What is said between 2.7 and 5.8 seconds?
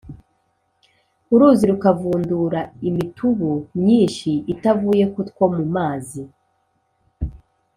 imitubu myinshi itavuye ku two mu